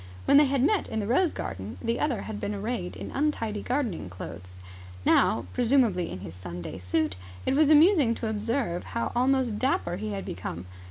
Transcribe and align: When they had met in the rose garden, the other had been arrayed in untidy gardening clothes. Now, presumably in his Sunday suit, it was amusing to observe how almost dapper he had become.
When 0.25 0.37
they 0.37 0.45
had 0.47 0.63
met 0.63 0.89
in 0.89 0.99
the 0.99 1.05
rose 1.05 1.31
garden, 1.31 1.77
the 1.79 1.99
other 1.99 2.23
had 2.23 2.39
been 2.39 2.55
arrayed 2.55 2.95
in 2.95 3.11
untidy 3.11 3.61
gardening 3.61 4.09
clothes. 4.09 4.59
Now, 5.05 5.45
presumably 5.53 6.09
in 6.09 6.21
his 6.21 6.33
Sunday 6.33 6.79
suit, 6.79 7.17
it 7.45 7.53
was 7.55 7.69
amusing 7.69 8.15
to 8.15 8.27
observe 8.27 8.83
how 8.97 9.11
almost 9.15 9.59
dapper 9.59 9.97
he 9.97 10.11
had 10.13 10.25
become. 10.25 10.65